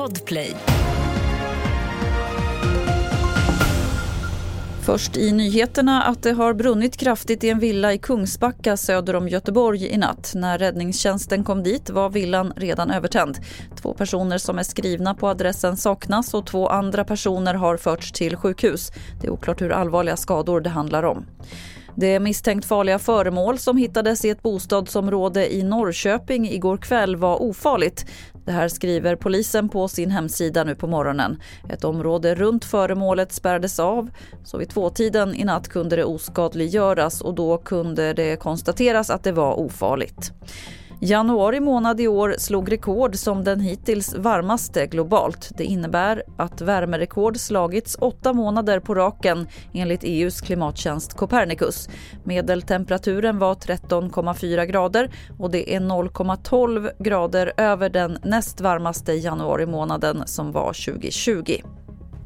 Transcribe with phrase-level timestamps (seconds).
[0.00, 0.56] Podplay.
[4.82, 9.28] Först i nyheterna att det har brunnit kraftigt i en villa i Kungsbacka söder om
[9.28, 10.32] Göteborg i natt.
[10.34, 13.38] När räddningstjänsten kom dit var villan redan övertänd.
[13.82, 18.36] Två personer som är skrivna på adressen saknas och två andra personer har förts till
[18.36, 18.90] sjukhus.
[19.20, 21.26] Det är oklart hur allvarliga skador det handlar om.
[21.94, 28.06] Det misstänkt farliga föremål som hittades i ett bostadsområde i Norrköping igår kväll var ofarligt.
[28.50, 31.42] Det här skriver polisen på sin hemsida nu på morgonen.
[31.68, 34.10] Ett område runt föremålet spärrades av
[34.44, 39.32] så vid tvåtiden i natt kunde det oskadliggöras och då kunde det konstateras att det
[39.32, 40.32] var ofarligt.
[41.02, 45.50] Januari månad i år slog rekord som den hittills varmaste globalt.
[45.56, 51.88] Det innebär att värmerekord slagits åtta månader på raken enligt EUs klimattjänst Copernicus.
[52.24, 60.22] Medeltemperaturen var 13,4 grader och det är 0,12 grader över den näst varmaste januari månaden
[60.26, 61.56] som var 2020.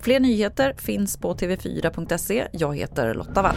[0.01, 2.49] Fler nyheter finns på tv4.se.
[2.53, 3.57] Jag heter Lotta Wall.